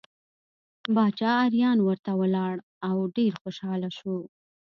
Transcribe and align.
باچا 0.95 1.31
اریان 1.45 1.77
ورته 1.83 2.11
ولاړ 2.21 2.55
او 2.89 2.97
ډېر 3.15 3.33
خوشحاله 3.41 3.89
شو. 3.97 4.17